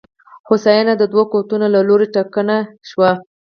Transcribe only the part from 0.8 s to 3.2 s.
د دوو قوتونو له لوري ټکنۍ شوه.